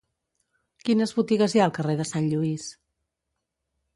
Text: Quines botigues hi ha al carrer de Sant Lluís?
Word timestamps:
Quines 0.87 1.13
botigues 1.17 1.53
hi 1.57 1.61
ha 1.61 1.67
al 1.69 1.75
carrer 1.77 1.95
de 2.01 2.07
Sant 2.11 2.31
Lluís? 2.31 2.65